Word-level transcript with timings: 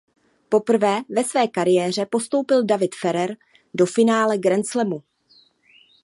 Poprvé 0.49 1.01
ve 1.09 1.23
své 1.23 1.47
kariéře 1.47 2.05
postoupil 2.05 2.63
David 2.65 2.95
Ferrer 2.95 3.37
do 3.73 3.85
finále 3.85 4.37
grandslamu.. 4.37 5.03